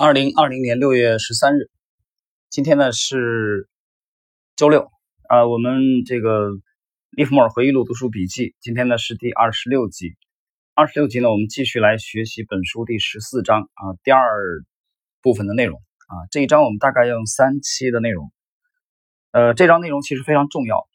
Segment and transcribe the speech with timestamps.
[0.00, 1.72] 二零二零年六月十三日，
[2.50, 3.68] 今天呢是
[4.54, 4.92] 周六，
[5.28, 6.50] 呃，我们这个
[7.10, 10.14] 利弗莫尔回忆录读书笔记，今天呢是第二十六集。
[10.76, 14.22] 二十六集呢，我们继续来学习本书第十四章啊第二
[15.20, 16.14] 部分的内容啊。
[16.30, 18.30] 这一章我们大概用三期的内容，
[19.32, 20.88] 呃，这章内容其实非常重要。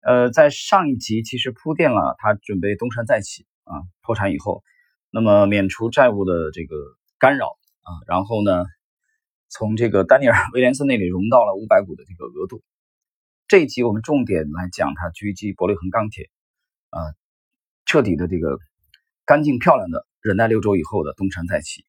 [0.00, 4.64] 呃，在上一集其实铺垫了他准备东山再起啊，破产以后，
[5.10, 6.74] 那么免除债务的这个
[7.18, 7.58] 干扰。
[7.82, 8.64] 啊，然后呢，
[9.48, 12.62] 从这个丹尼尔·威廉森那里融到了五百股的这个额度。
[13.48, 16.30] 这一集我们重点来讲他狙击伯利恒钢铁，
[16.88, 16.98] 啊，
[17.84, 18.56] 彻底的这个
[19.26, 21.84] 干净漂亮的忍耐六周以后的东山再起。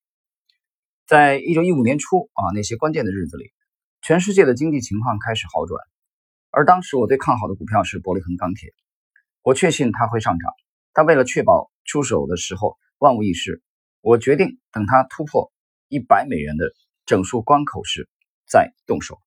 [1.05, 3.53] 在一九一五年初啊，那些关键的日子里，
[4.01, 5.79] 全世界的经济情况开始好转，
[6.49, 8.73] 而当时我最看好的股票是伯利恒钢铁，
[9.43, 10.51] 我确信它会上涨，
[10.91, 13.61] 但为了确保出手的时候万无一失，
[14.01, 15.52] 我决定等它突破。
[15.93, 16.73] 一百美元的
[17.05, 18.09] 整数关口时
[18.47, 19.19] 再动手。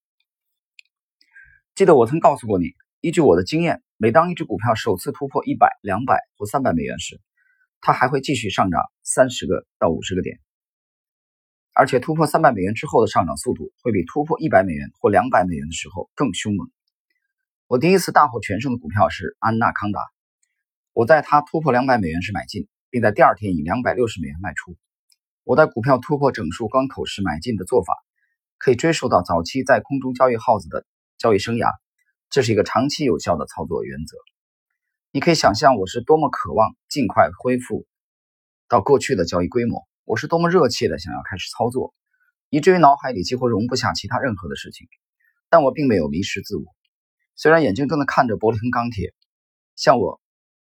[1.76, 7.20] 记得我曾告诉过你，依据我的经验，每当一只股票首次突破一百、两百或三百美元时，
[7.80, 10.40] 它还会继续上涨三十个到五十个点，
[11.72, 16.68] 而且突破三百美元之后的上涨速度会比突破一百美元或两百美元的时候更凶猛。
[17.68, 20.00] 我第一次大获全胜的股票是安纳康达，
[20.94, 24.76] 我在它突破两百美元时买进，并在第二天以两百六十美元卖出。
[25.46, 27.94] 我在股票突破整数关口时买进的做法，
[28.58, 30.84] 可以追溯到早期在空中交易耗子的
[31.18, 31.70] 交易生涯。
[32.30, 34.16] 这是一个长期有效的操作原则。
[35.12, 37.86] 你可以想象我是多么渴望尽快恢复
[38.68, 41.94] 到过去的交易规模，我是多么热切的想要开始操作，
[42.50, 44.88] 以至于脑海里几乎容不下其他任何的事情。
[45.48, 46.64] 但我并没有迷失自我。
[47.36, 49.14] 虽然眼睁睁地看着伯利恒钢铁
[49.76, 50.20] 像我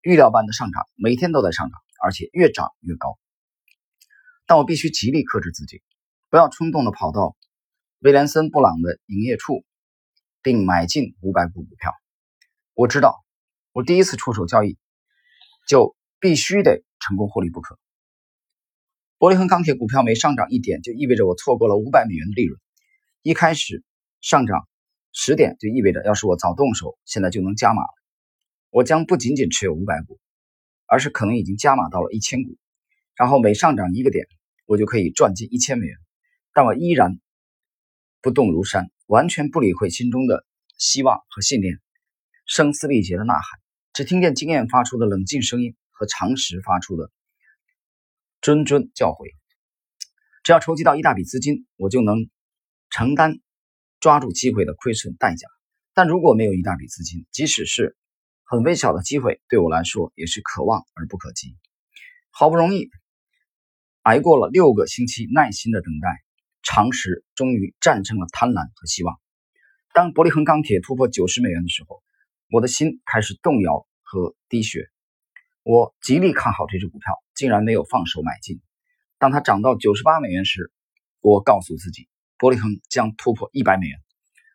[0.04, 3.18] 预料般的上涨，每天都在上涨，而且越涨越高。
[4.48, 5.84] 但我必须极力克制自己，
[6.30, 7.36] 不要冲动的跑到
[8.00, 9.66] 威廉森·布朗的营业处，
[10.42, 11.92] 并买进五百股股票。
[12.74, 13.26] 我知道，
[13.74, 14.78] 我第一次出手交易
[15.68, 17.78] 就必须得成功获利不可。
[19.18, 22.58] 伯利恒钢铁股票每上涨一点，就意味着我错过了五百美元的利润。
[23.24, 23.84] 一开始
[24.22, 24.66] 上涨
[25.12, 27.90] 十点，就意味着要是我早动手，现在就能加码了。
[28.70, 30.20] 我将不仅仅持有五百股，
[30.86, 32.56] 而是可能已经加码到了一千股。
[33.16, 34.28] 然后每上涨一个点。
[34.68, 35.98] 我就可以赚进一千美元，
[36.54, 37.20] 但我依然
[38.22, 40.46] 不动如山，完全不理会心中的
[40.78, 41.80] 希望和信念，
[42.46, 43.60] 声嘶力竭的呐喊，
[43.94, 47.10] 只听见经验发出的冷静声音和常识发出的
[48.42, 49.34] 谆谆教诲。
[50.44, 52.30] 只要筹集到一大笔资金，我就能
[52.90, 53.40] 承担
[54.02, 55.48] 抓住机会的亏损代价。
[55.94, 57.96] 但如果没有一大笔资金，即使是
[58.44, 61.56] 很微小的机会，对我来说也是可望而不可及。
[62.32, 62.90] 好不容易。
[64.08, 66.08] 挨过了六个星期耐心的等待，
[66.64, 69.20] 常识终于战胜了贪婪和希望。
[69.94, 72.02] 当伯利恒钢铁突破九十美元的时候，
[72.50, 74.88] 我的心开始动摇和滴血。
[75.62, 78.62] 我极力看好这只股票，竟然没有放手买进。
[79.18, 80.72] 当它涨到九十八美元时，
[81.20, 82.08] 我告诉自己，
[82.38, 84.00] 伯利恒将突破一百美元。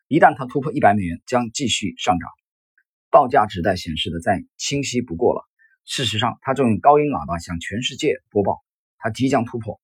[0.07, 2.27] 一旦它突破一百美元，将继续上涨。
[3.11, 5.47] 报价纸带显示的再清晰不过了。
[5.85, 8.63] 事实上，它正用高音喇叭向全世界播报。
[9.03, 9.81] 它即将突破。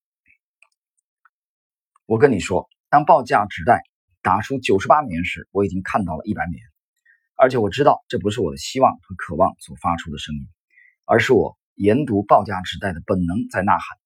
[2.06, 3.84] 我跟你说，当报价纸带
[4.22, 6.64] 打出九十八美元时，我已经看到了一百美元，
[7.36, 10.48] 而且我知道这不是我的希望和渴望所发出的声音，
[11.04, 13.98] 而是我研读报价纸带的本能在呐喊。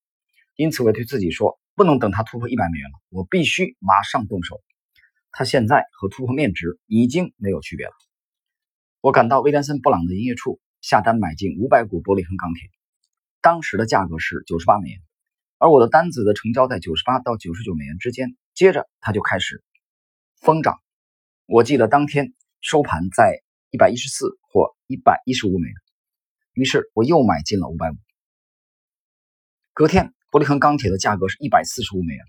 [0.56, 4.64] 因此，我对自己说，不能等它突破一百美元了，我必须马上动手。
[5.32, 7.94] 它现在和突破面值已经没有区别了。
[9.00, 12.72] 我赶到威廉森·布朗的营业处，下单买进五百股伯利恒钢铁。
[13.44, 15.02] 当时的价格是九十八美元，
[15.58, 18.38] 而我的单子的成交在九十八到九十九美元之间。
[18.54, 19.62] 接着它就开始
[20.40, 20.80] 疯涨。
[21.46, 25.76] 我记得当天收盘在一百一十四或一百一十五美元，
[26.54, 27.96] 于是我又买进了五百五。
[29.74, 32.24] 隔天，伯利恒钢铁的价格是一百四十五美元。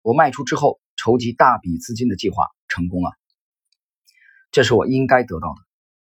[0.00, 3.12] 我卖出之后，筹集大笔资金的计划成功了。
[4.50, 5.56] 这是我应该得到的。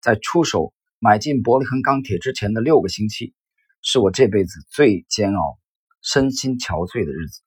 [0.03, 3.33] 在出手买进伯利恒钢铁之前的六个星期。
[3.83, 5.59] 是我这辈子最煎熬、
[6.03, 7.43] 身心憔悴的日子，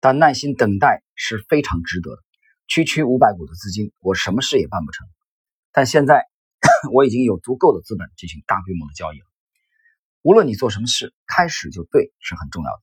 [0.00, 2.22] 但耐心等待是非常值得的。
[2.68, 5.08] 区区五百股的资金，我什么事也办不成。
[5.72, 6.26] 但现在
[6.92, 9.26] 我已经有足够的资本进行大规模的交易了。
[10.22, 12.82] 无论你做什么事，开始就对是很重要的。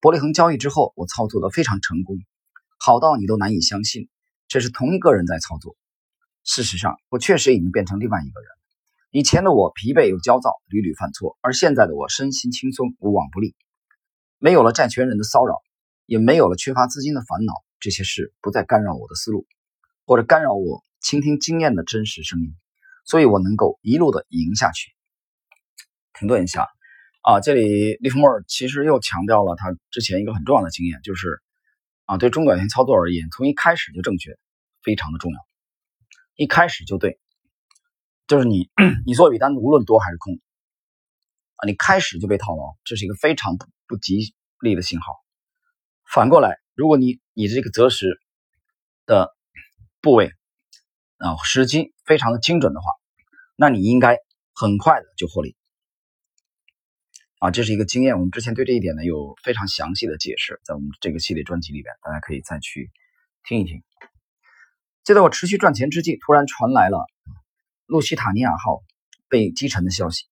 [0.00, 2.16] 伯利恒交易之后，我操作的非常成功，
[2.78, 4.08] 好到你都难以相信，
[4.48, 5.76] 这是同一个人在操作。
[6.42, 8.48] 事实上，我确实已经变成另外一个人。
[9.14, 13.54] 以前的我疲惫又焦躁，屡屡犯错，而现在的我身心轻松，无往不利。
[14.38, 15.56] 没有了债权人的骚扰，
[16.06, 17.52] 也没有了缺乏资金的烦恼。
[17.78, 19.46] 这些事不再干扰我的思路，
[20.06, 22.54] 或者干扰我倾听经验的真实声音，
[23.04, 24.92] 所以我能够一路的赢下去。
[26.18, 26.68] 停顿一下
[27.20, 31.42] 啊，这里利弗莫尔其实又强调了他之前一个很重要的经验，就是
[32.06, 34.38] 啊，对中短线操作而言，从一开始就正确，
[34.82, 35.38] 非常的重要。
[36.34, 37.20] 一开始就对，
[38.32, 38.70] 就是你
[39.04, 40.40] 你做笔单无论多还是空
[41.56, 45.12] 啊，你开始就被套牢，这是一个非常不不吉利的信号。
[46.10, 48.18] 反过来，如果你你这个择时
[49.04, 49.36] 的
[50.00, 50.32] 部位
[51.18, 52.86] 啊时机非常的精准的话，
[53.54, 54.16] 那你应该
[54.54, 55.54] 很快的就获利
[57.38, 58.14] 啊，这是一个经验。
[58.14, 62.90] 我们之前对这一点呢有非常详细的解释，在我们这个系列专辑里边，大家可以再去
[63.44, 63.82] 听一听。
[65.04, 67.04] 就在我持续赚钱之际，突然传来了
[67.92, 68.82] 路西塔尼亚号
[69.28, 70.24] 被击沉的消息，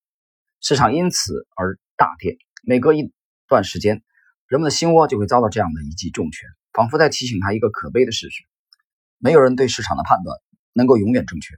[0.62, 2.38] 市场因此而大跌。
[2.62, 3.12] 每隔一
[3.48, 4.02] 段时间，
[4.46, 8.44] 人们的心窝就会遭到这样的一记重拳，仿佛在提醒他一个可悲的事实：
[9.18, 10.38] 没有人对市场的判断
[10.72, 11.54] 能够永远正确，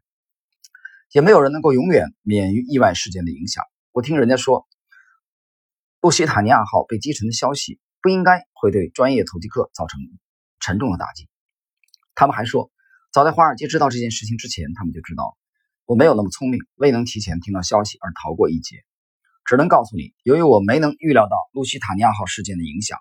[1.13, 3.63] 也没有人能够永远免于意外事件的影响。
[3.93, 4.67] 我听人家说，
[6.01, 10.01] 路西塔尼亚号被击沉的消息不应该会对专业投机客造成
[10.59, 11.29] 沉重的打击。
[12.17, 12.73] 他们还说。
[13.15, 15.37] 早在华尔街知道这件事情之前，他们就知道
[15.93, 18.77] 我没有那么聪明，未能提前听到消息而逃过一劫。
[19.45, 22.99] 只能告诉你，由于我没能预料到路西塔尼亚号事件的影响，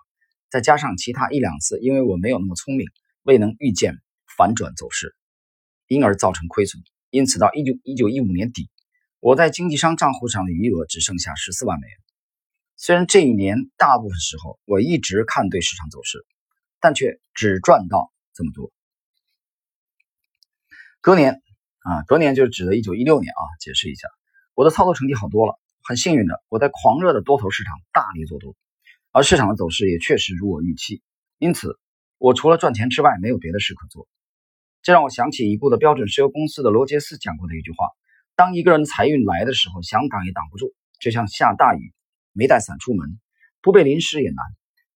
[0.50, 2.86] 再加上其他一两次因为我没有那么聪明，
[3.22, 3.94] 未能预见
[4.36, 5.16] 反转走势，
[5.86, 6.82] 因而造成亏损。
[7.08, 8.68] 因此，到一九一九一五年底，
[9.20, 11.96] 我在经纪商账户上的余额只剩下十四万美元。
[12.76, 16.26] 虽然这一年大部分时候我一直看对市场走势，
[16.78, 18.70] 但却只赚到这么多。
[21.00, 21.40] 隔年
[21.82, 23.42] 啊，隔年就是指的一九一六年啊。
[23.60, 24.08] 解释一下，
[24.54, 25.58] 我的操作成绩好多了。
[25.84, 28.54] 很幸运的，我在狂热的多头市场大力做多，
[29.10, 31.02] 而市场的走势也确实如我预期。
[31.38, 31.76] 因此，
[32.18, 34.06] 我除了赚钱之外，没有别的事可做。
[34.82, 37.88] 这让我想起已故的标准石油公司的罗杰斯讲过的一句话：
[38.36, 41.92] 当一个人的财运来的时候，想挡也挡不住，就像下大雨，
[42.32, 43.18] 没带伞出门，
[43.60, 44.44] 不被淋湿也难。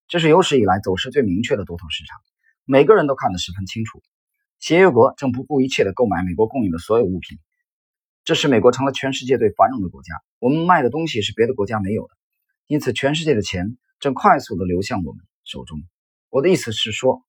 [0.06, 2.16] 这是有史以来走势最明确的多头市场，
[2.64, 4.02] 每个人都看得十分清楚。
[4.58, 7.38] 协约国正不顾一切地购买美国供应的所有物品，
[8.24, 10.14] 这使美国成了全世界最繁荣的国家。
[10.38, 12.14] 我们卖的东西是别的国家没有的，
[12.66, 15.80] 因此全世界的钱正快速地流向我们手中。
[16.30, 17.22] 我的意思是说，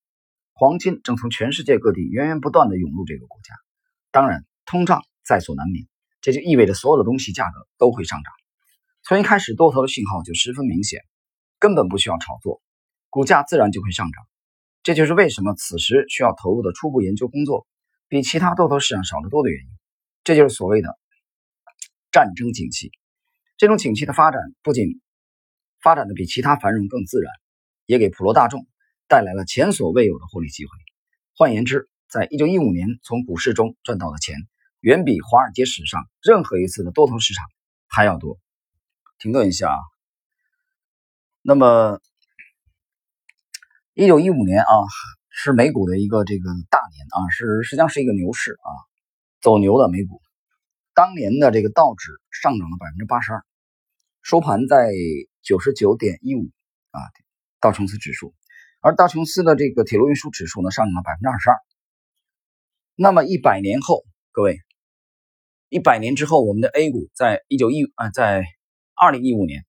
[0.53, 3.53] 黄金正从全世界各地源源不断地涌入这个国家。
[4.09, 5.85] 当然，通胀在所难免，
[6.21, 8.33] 这就意味着所有的东西价格都会上涨。
[9.03, 11.01] 从一开始，多头的信号就十分明显，
[11.59, 12.61] 根本不需要炒作，
[13.09, 14.25] 股价自然就会上涨。
[14.87, 17.67] 这就是为什么此时需要投入的初步研究工作
[18.07, 19.69] 比其他多头市场少得多的原因。
[20.23, 20.97] 这就是所谓的
[22.09, 22.89] 战争景气。
[23.57, 25.01] 这种景气的发展不仅
[25.81, 27.33] 发展的比其他繁荣更自然，
[27.85, 28.65] 也给普罗大众
[29.09, 30.69] 带来了前所未有的获利机会。
[31.35, 34.37] 换言之，在一九一五年从股市中赚到的钱，
[34.79, 37.43] 远比华尔街史上任何一次的多头市场
[37.87, 38.39] 还要多。
[39.19, 39.79] 停顿一下啊，
[41.41, 41.99] 那么。
[43.99, 44.73] 一九一五年啊，
[45.31, 48.69] 是美股的一个这个大年啊，是实际上是一个牛市啊，
[49.41, 50.21] 走牛的美股。
[50.93, 53.43] 当年的这个道指上涨了百分之八十二，
[54.21, 54.91] 收盘在
[55.41, 56.51] 九十九点一五
[56.91, 57.01] 啊，
[57.59, 58.35] 道琼斯指数。
[58.81, 61.57] 而道琼斯的这个铁路运输指数呢，上涨了百分之二十二。
[62.93, 64.59] 那么一百年后，各位，
[65.69, 68.45] 一百年之后，我们的 A 股在一九一啊，在
[68.93, 69.65] 二零一五年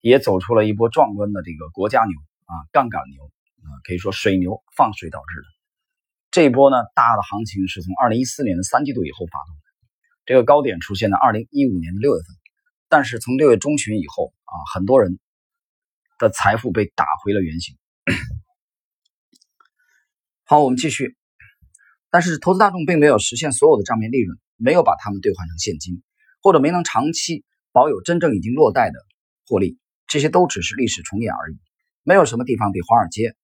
[0.00, 3.30] 也走出了一波壮观的这个国家牛啊，杠杆牛。
[3.82, 5.46] 可以说水牛放水导致的
[6.30, 9.62] 这一波呢，大的行情是从二零一四年的三季度以后发动的，
[10.24, 12.26] 这个高点出现在二零一五年的六月份，
[12.88, 15.18] 但是从六月中旬以后啊，很多人
[16.18, 17.76] 的财富被打回了原形。
[20.44, 21.16] 好，我们继续，
[22.10, 26.02] 但是投资大众并没有实现所有的账面利润，没有把它们兑换成现金，
[26.42, 28.98] 或者没能长期保有真正已经落袋的
[29.46, 31.58] 获利，这些都只是历史重演而已，
[32.04, 33.36] 没有什么地方比华尔街。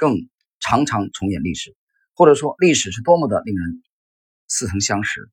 [0.00, 0.16] 更
[0.60, 1.76] 常常重演历史，
[2.14, 3.82] 或者说历史是多么的令人
[4.48, 5.28] 似曾相识。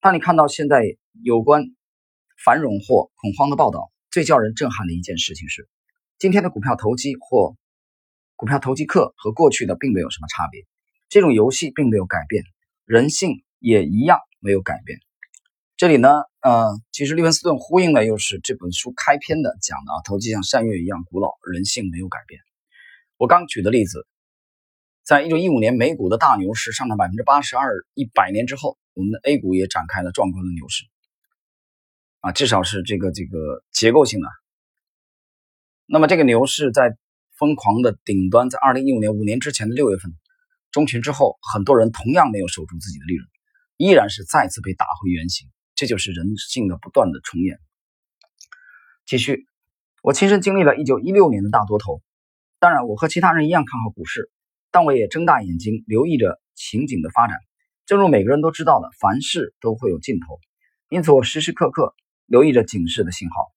[0.00, 0.82] 当你看到现在
[1.22, 1.62] 有关
[2.44, 5.68] 繁荣或恐慌的报道，最叫人震撼的一件事情是，
[6.18, 7.54] 今天的股票投机或
[8.34, 10.66] 股票投机客和过去的并没有什么差别。
[11.08, 12.42] 这种游戏并没有改变，
[12.84, 14.98] 人性也一样没有改变。
[15.76, 16.08] 这里呢，
[16.40, 22.40] 呃，其实利文斯顿呼应的又是这本书开篇的讲的啊，投机像山岳一样古老，人性没有改变。
[23.20, 24.06] 我刚举的例子，
[25.02, 30.86] 在一九一五年美股的大牛市上涨百分之八十二，一百年之后，我们的 A 股也展开了壮观的牛市，
[32.20, 34.28] 啊，至少是这个这个结构性的。
[35.84, 36.96] 那么这个牛市在
[37.36, 40.10] 疯狂的顶端在二零一五年五年之前的六月份
[40.70, 43.28] 中旬之后，很多人同样没有守住自己的利润，
[43.76, 45.46] 依然是再次被打回原形。
[45.74, 47.60] 这就是人性的不断的重演。
[49.04, 49.44] 继续，
[50.02, 52.00] 我亲身经历了一九一六年的大多头，
[52.60, 54.30] 当然我和其他人一样看好股市，
[54.70, 57.38] 但我也睁大眼睛留意着情景的发展。
[57.86, 60.38] 正如每个人都知道的，凡事都会有尽头，
[60.90, 61.94] 因此我时时刻刻
[62.26, 63.50] 留意着警示的信号。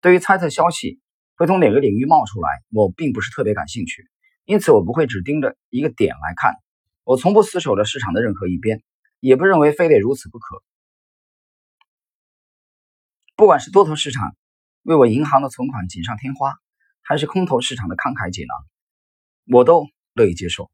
[0.00, 1.00] 对于猜测消息
[1.34, 4.08] 会从哪个领域冒出来，我并不是特别感兴趣，
[4.44, 6.54] 因此我不会只盯着一个点来看。
[7.02, 8.80] 我从不死守着市场的任何一边，
[9.18, 10.62] 也不认为非得如此不可。
[13.34, 14.36] 不管是多头市场
[14.84, 16.54] 为我银行的存款锦上添花，
[17.12, 18.56] 还是空头市场的慷慨解囊，
[19.54, 20.70] 我都乐意接受。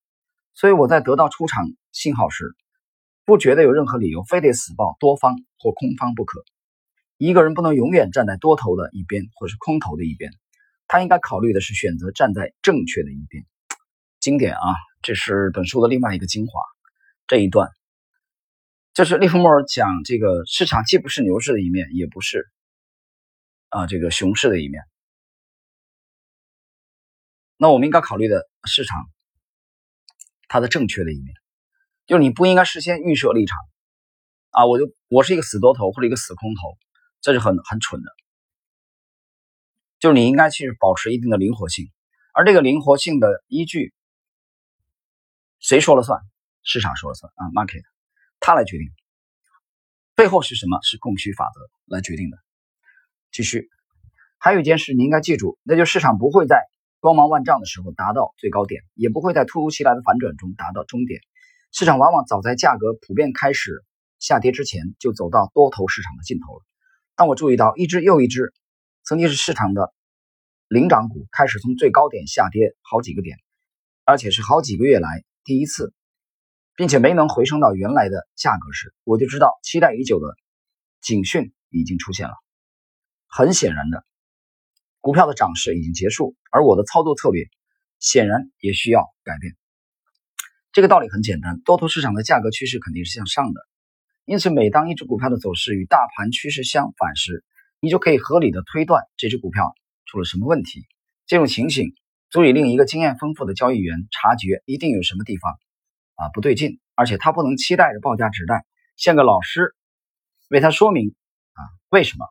[0.54, 2.54] 所以我在得到出场信号时，
[3.25, 6.45] 不觉得有任何理由非得死抱多方或空方不可。
[7.16, 10.30] 一个人不能永远站在多头的一边，或是空头的一边，
[10.87, 13.45] 他应该考虑的是选择站在正确的一边。
[14.21, 16.61] 经典啊，这是本书的另外一个精华。
[17.26, 17.68] 这一段
[18.95, 22.47] 就是利弗莫尔讲这个市场既不是牛市的一面，也不是
[23.71, 24.85] 啊这个熊市的一面。
[27.59, 28.97] 那我们应该考虑的市场。
[30.50, 31.35] 它的正确的一面，
[32.07, 33.59] 就是你不应该事先预设立场
[34.49, 34.65] 啊！
[34.65, 36.79] 我就我是一个死多头或者一个死空头，
[37.21, 38.11] 这是很很蠢的。
[39.99, 41.93] 就是你应该去保持一定的灵活性，
[42.33, 43.93] 而这个灵活性的依据，
[45.59, 46.19] 谁说了算？
[46.62, 47.83] 市场说了算啊！Market，
[48.41, 48.88] 它来决定。
[50.15, 50.81] 背后是什么？
[50.83, 51.61] 是供需法则
[51.95, 52.38] 来决定的。
[53.33, 53.69] 继续，
[54.38, 56.57] 还有一件事你应该记住，那就是市场不会在。
[57.00, 61.21] 光芒万丈的时候达到最高点，也不会在突如其来的反转中达到终点。
[61.71, 63.85] 市场往往早在价格普遍开始
[64.19, 66.64] 下跌之前，就走到多头市场的尽头了。
[67.14, 68.52] 当我注意到一只又一只
[69.05, 69.93] 曾经是市场的
[70.67, 73.38] 领涨股开始从最高点下跌好几个点，
[74.05, 75.95] 而且是好几个月来第一次，
[76.75, 80.35] 并且没能回升到原来的价格时，我就知道期待已久的
[81.00, 82.35] 警讯已经出现了。
[83.28, 84.05] 很显然的。
[85.00, 87.45] 股票的涨势已经结束，而我的操作策略
[87.99, 89.55] 显然也需要改变。
[90.73, 93.61] 这个道理很简单，多头市场的价格趋势肯定是向上的，
[94.25, 97.45] 因此每当一只股票的走势与大盘趋势相反时，
[97.81, 99.73] 你就可以合理的推断这只股票
[100.05, 100.87] 出了什么问题。
[101.26, 101.95] 这种情形
[102.31, 105.52] 足以令一个经验丰富的交易员察觉一定有什么地方
[106.17, 108.64] 啊不对劲，而且他不能期待着报价指代
[108.97, 109.75] 像个老师
[110.49, 111.14] 为他说明
[111.52, 112.26] 啊为什么。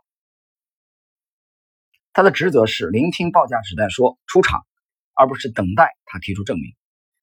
[2.18, 4.66] 他的职责是聆听报价指代说出场，
[5.14, 6.74] 而不是等待他提出证明。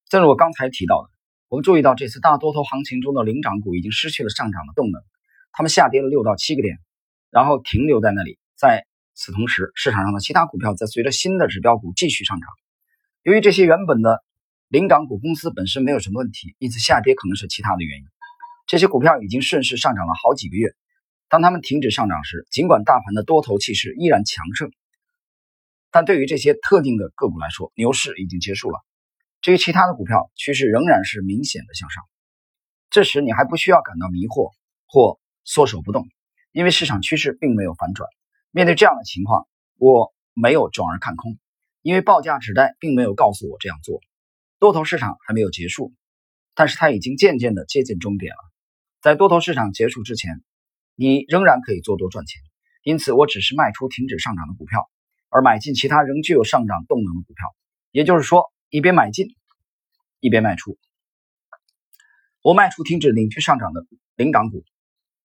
[0.07, 1.09] 正如我刚才提到的，
[1.49, 5.01] 我们注意到这次大多头行情中的领涨股已经失去了上涨的动能，
[5.51, 6.77] 他们下跌了六到七个点，
[7.29, 8.39] 然后停留在那里。
[8.55, 12.47] 在此同时，市场上的其他股票在随着新的指标股继续上涨。
[13.23, 14.23] 由于这些原本的
[14.69, 18.05] 领涨股公司本身没有什么问题，因此下跌可能是其他的原因。
[18.65, 20.69] 这些股票已经顺势上涨了好几个月，
[21.27, 24.71] 当它们停止上涨时，尽管大盘的多头气势依然强盛。
[25.95, 28.81] 但对于这些特定的个股来说，牛市已经结束了。
[29.39, 32.03] 至于其他的股票，趋势仍然是明显的向上。
[32.89, 34.51] 这时你还不需要感到迷惑
[34.87, 36.05] 或缩手不动，
[36.51, 38.09] 因为市场趋势并没有反转。
[38.51, 39.47] 面对这样的情况，
[39.77, 41.37] 我没有转而看空，
[41.81, 44.01] 因为报价指代并没有告诉我这样做。
[44.59, 45.93] 多头市场还没有结束，
[46.55, 48.39] 但是它已经渐渐的接近终点了。
[49.01, 50.43] 在多头市场结束之前，
[50.93, 52.41] 你仍然可以做多赚钱。
[52.83, 54.89] 因此，我只是卖出停止上涨的股票。
[55.35, 57.53] 而买进其他仍具有上涨动能的股票，
[57.91, 59.35] 也就是说，一边买进，
[60.21, 60.77] 一边卖出。
[62.41, 64.63] 我卖出停止领军上涨的领涨股，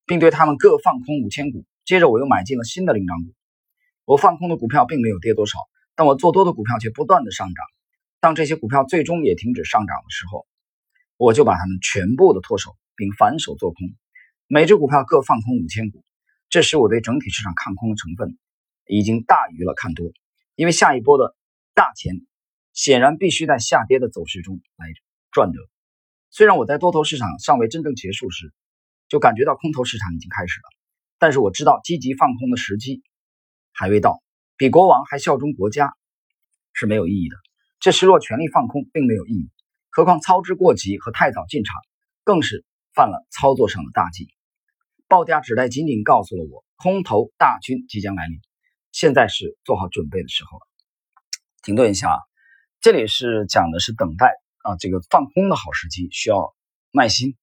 [0.06, 1.64] 并对他们各放空五千股。
[1.84, 3.32] 接着，我又买进了新的领涨股。
[4.04, 5.60] 我放空的股票并没有跌多少，
[5.94, 7.64] 但我做多的股票却不断的上涨。
[8.18, 10.44] 当这些股票最终也停止上涨的时候，
[11.16, 13.78] 我就把它们全部的脱手，并反手做空。
[14.48, 16.02] 每只股票各放空五千股。
[16.48, 18.36] 这使，我对整体市场看空的成分。
[18.90, 20.10] 已经大于了看多，
[20.56, 21.36] 因为下一波的
[21.74, 22.14] 大钱
[22.72, 24.86] 显然必须在下跌的走势中来
[25.30, 25.58] 赚得。
[26.30, 28.52] 虽然我在多头市场尚未真正结束时，
[29.08, 30.68] 就感觉到空头市场已经开始了，
[31.18, 33.02] 但是我知道积极放空的时机
[33.72, 34.22] 还未到。
[34.56, 35.94] 比国王还效忠国家
[36.72, 37.36] 是没有意义的。
[37.78, 39.50] 这时若全力放空并没有意义，
[39.88, 41.74] 何况操之过急和太早进场
[42.24, 44.28] 更是犯了操作上的大忌。
[45.08, 48.40] 报价只待仅仅告诉了我，空头大军即将来临。
[48.92, 50.66] 现在是做好准备的时候了。
[51.62, 52.18] 停顿一下啊，
[52.80, 54.32] 这里是讲的是等待
[54.62, 56.54] 啊，这个放空的好时机需要
[56.90, 57.36] 耐心。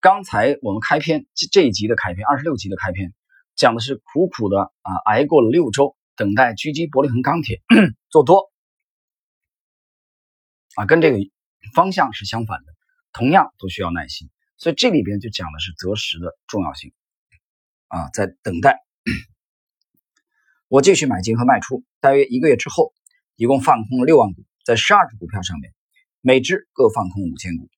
[0.00, 3.14] 刚才我们开篇这这一集的开篇，二十六集的开篇，
[3.56, 7.62] 讲的是苦苦的啊挨过了六周等待狙击伯利恒钢铁
[8.10, 8.52] 做多
[10.74, 11.18] 啊，跟这个
[11.74, 12.66] 方向是相反的，
[13.12, 14.30] 同样都需要耐心。
[14.56, 16.92] 所以这里边就讲的是择时的重要性
[17.86, 18.84] 啊，在等待。
[20.70, 22.92] 我继续买进和卖出，大约一个月之后，
[23.36, 25.72] 一共放空了六万股，在十二只股票上面，
[26.20, 27.70] 每只各放空五千股。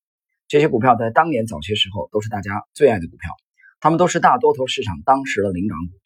[0.48, 3.30] 这些股票在当年早些时候都是大家最爱的股票，
[3.78, 6.00] 他们都是大多头市场当时的领涨股。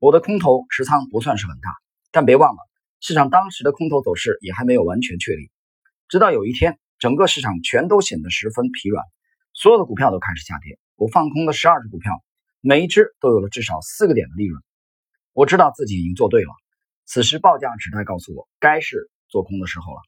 [0.00, 1.70] 我的空头持仓不算是很大，
[2.10, 2.58] 但别忘了，
[2.98, 5.52] 市场当时的空头走势也还没有完全确立。
[6.08, 9.04] 直到有一天，整个市场全都显得十分疲软，
[9.52, 10.80] 所有的股票都开始下跌。
[10.96, 12.12] 我放空的十二只股票，
[12.60, 14.60] 每一只都有了至少四个点的利润。
[15.34, 16.54] 我知道自己已经做对了，
[17.06, 20.00] 此时报价指代告诉我该是做空的时候了。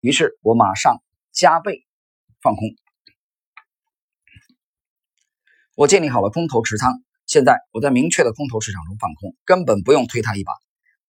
[0.00, 1.84] 于是我马上加倍
[2.40, 2.62] 放空。
[5.74, 10.52] 我建立好了空头持仓，现在我在明确的空头市场中放空，根本不用推它一把，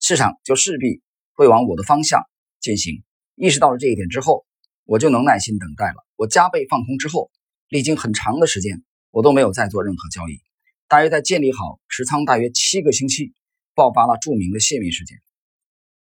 [0.00, 1.00] 市场就势必
[1.34, 2.24] 会往我的方向
[2.58, 3.04] 进行。
[3.36, 4.44] 意识到了这一点之后，
[4.84, 6.04] 我就能耐心等待了。
[6.16, 7.30] 我加倍放空之后，
[7.68, 10.40] 历经很长的时间，我都没有再做任何交易。
[10.88, 13.32] 大约在建立好持仓大约七个星期，
[13.74, 15.18] 爆发了著名的泄密事件，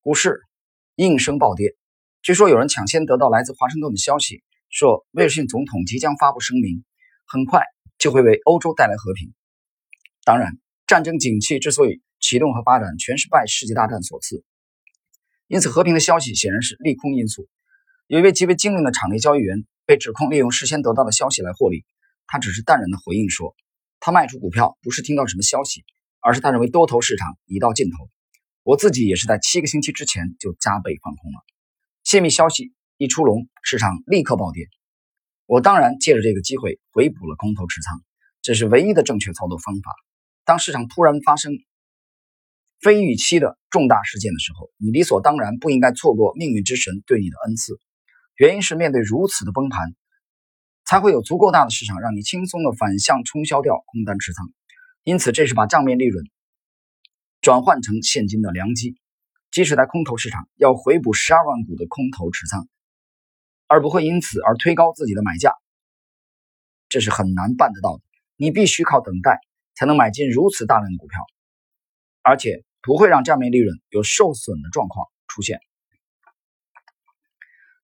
[0.00, 0.40] 股市
[0.94, 1.76] 应声暴跌。
[2.22, 6.84] 据说有人抢先得到来自华盛顿的消息，说威尔逊总统即将发布声明，
[7.26, 7.62] 很快。
[7.98, 9.34] 就会为欧洲带来和平。
[10.22, 10.52] 当然，
[10.86, 14.44] 战争景气之所以启动和发展，全是拜世界大战所赐。
[15.48, 17.48] 因此，和平的消息显然是利空因素。
[18.06, 21.84] 有一位极为精明的场内交易员被指控利用事先得到的消息来获利，
[22.28, 23.56] 他只是淡然的回应说，
[23.98, 25.84] 他卖出股票不是听到什么消息，
[26.28, 28.10] 而是他认为多头市场已到尽头。
[28.62, 31.38] 我自己也是在七个星期之前就加倍放空了。
[32.04, 34.66] 泄密消息一出笼，市场立刻暴跌。
[35.46, 38.02] 我当然借着这个机会回补了空头持仓，
[38.42, 39.90] 这是唯一的正确操作方法。
[40.44, 41.54] 当市场突然发生
[42.78, 47.80] 非预期的重大事件的时候，你理所当然不应该错过命运之神对你的恩赐。
[48.36, 49.94] 原因是面对如此的崩盘，
[50.84, 54.52] 才会有足够大的市场让你轻松的反向冲销掉空单持仓。
[55.08, 56.22] 因此，这是把账面利润
[57.40, 58.98] 转换成现金的良机。
[59.50, 62.68] 即使在空头市场，要回补十二万股的空头持仓。
[63.66, 65.54] 而不会因此而推高自己的买价，
[66.90, 68.02] 这是很难办得到的。
[68.36, 69.40] 你必须靠等待
[69.74, 71.24] 才能买进如此大量的股票，
[72.20, 75.58] 而且不会让账面利润有受损的状况出现。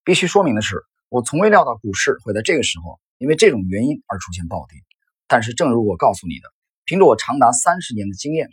[0.05, 4.79] 必须说明的是，我从未料到股市会在这个时候因为这种原因而出现暴跌。
[5.27, 6.53] 但是，正如我告诉你的，
[6.85, 8.51] 凭着我长达三十年的经验，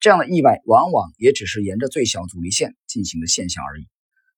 [0.00, 3.88] 这样的意外往往也只是沿着最小阻力线进行的现象而已。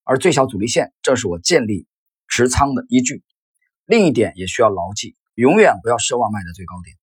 [0.04, 1.86] 而最小阻力线正是我建立。
[2.28, 3.22] 持仓的依据，
[3.84, 6.96] 另一点也需要牢记：永远不要奢望卖在最高点，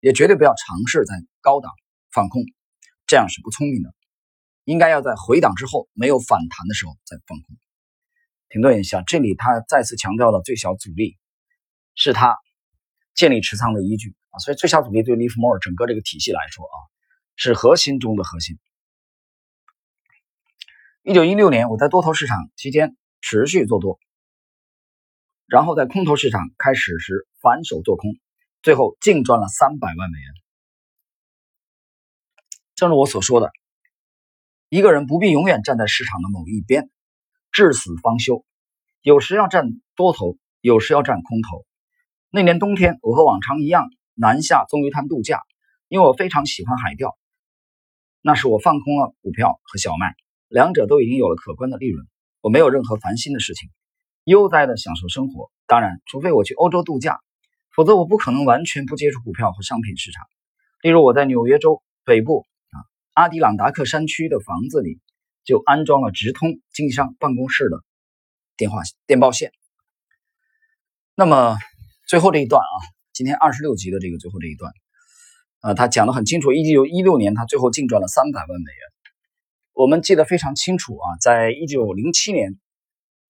[0.00, 1.70] 也绝对不要尝试在高档
[2.10, 2.42] 放空，
[3.06, 3.94] 这样是不聪明的。
[4.64, 7.56] 应该要在回档之后没有反弹的时候再放空。
[8.48, 11.18] 停顿一下，这里他再次强调了最小阻力
[11.94, 12.38] 是他
[13.14, 16.76] 建立持仓的依据啊，所以最小阻力对利弗莫尔整个这个体系来说啊，
[17.36, 18.58] 是核心中的核心。
[21.02, 23.98] 一九一六年，我在多头市场期间持续做多。
[25.46, 28.12] 然后在空头市场开始时反手做空，
[28.62, 30.32] 最后净赚了三百万美元。
[32.76, 33.50] 正如我所说的，
[34.68, 36.88] 一个人不必永远站在市场的某一边，
[37.50, 38.44] 至死方休。
[39.02, 39.66] 有时要站
[39.96, 41.66] 多头，有时要站空头。
[42.30, 45.40] 那年冬天，我和往常一样南下棕榈滩度假，
[45.88, 47.16] 因为我非常喜欢海钓。
[48.20, 50.14] 那时我放空了股票和小麦，
[50.48, 52.06] 两者都已经有了可观的利润，
[52.42, 53.70] 我没有任何烦心的事情。
[54.24, 57.18] 悠哉的享受生活，当然，除非我去欧洲度假，
[57.74, 60.26] 否则我不可能完全不接触股票和商品市场。
[60.82, 62.76] 例如，我在纽约州北部啊
[63.14, 65.00] 阿迪朗达克山区的房子里，
[65.44, 67.82] 就安装了直通经纪商办公室的
[68.58, 69.50] 电话电报线。
[71.14, 71.56] 那么
[72.06, 72.76] 最后这一段啊，
[73.12, 74.72] 今天二十六集的这个最后这一段，
[75.60, 78.80] 啊，他讲的很清楚，一九一六年他最后净赚了三百万美元。
[79.72, 82.58] 我们记得非常清楚啊，在一九零七年。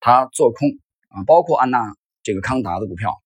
[0.03, 0.66] 他做空
[1.11, 3.21] 啊，包括安娜这个康达的股票，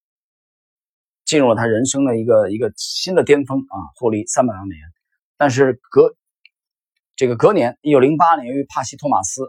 [1.24, 4.84] 进入了他人生的一个一个新的巅峰啊，获利三百万美元。
[5.36, 6.16] 但是隔
[7.14, 9.44] 这个隔年，一九零八年，由于帕西托马斯，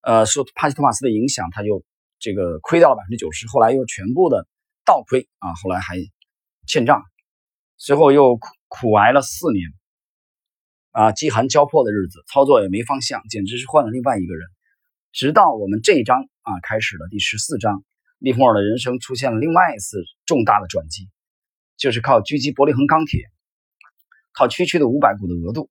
[0.00, 1.84] 呃，受帕西托马斯的影响，他就
[2.18, 4.46] 这个亏掉了百分之九十，后来又全部的
[4.90, 5.94] 倒亏啊，后来还
[6.66, 7.04] 欠账，
[7.76, 9.70] 随后又苦苦挨了四年
[10.90, 14.48] 啊，饥寒交迫的日子，操作也没方向，简直是换了另外一个人。
[15.12, 17.84] 直到我们这一章啊开始了第十四章，
[18.18, 21.08] 利弗莫尔的人生出现了另外一次重大的转机，
[21.76, 23.22] 就是靠狙击伯利恒钢铁，
[24.32, 25.70] 靠区区的五百股的额度，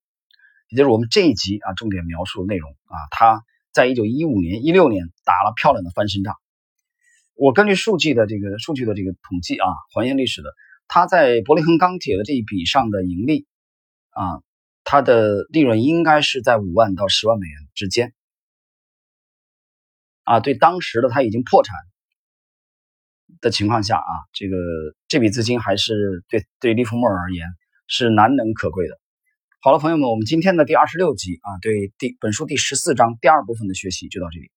[0.70, 6.38] 也就是我们这一集啊重点描述的内容啊，他在一九一五年、一六年打了漂亮的翻身仗。
[7.40, 10.54] 我根据数据的这个数据的这个统计啊，还原历史的，
[10.90, 13.48] 他在伯利恒钢铁的这一笔上的盈利
[14.10, 14.44] 啊，
[14.84, 18.14] 它的利润应该是在五万到十万美元之间
[20.24, 20.42] 啊。
[20.42, 21.78] 对当时的他已经破产
[23.40, 24.58] 的情况下啊，这个
[25.08, 27.48] 这笔资金还是对对利弗莫尔而言
[27.88, 29.00] 是难能可贵的。
[29.62, 34.52] 好了，朋友们，我们今天的第二十六集啊，对第本书第十四章第二部分的学习就到这里。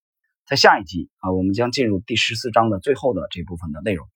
[0.47, 4.09] 在下一集啊，我们将进入第十四章的最后的这部分的内容。